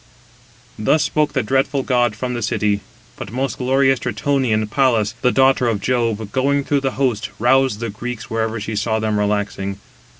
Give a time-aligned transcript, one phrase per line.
[0.79, 2.81] Thus spoke the dreadful god from the city.
[3.17, 7.91] But most glorious Tritonian Pallas, the daughter of Jove, going through the host, roused the
[7.91, 9.77] Greeks wherever she saw them relaxing.